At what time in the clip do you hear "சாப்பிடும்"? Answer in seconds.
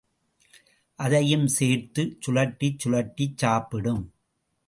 3.37-4.03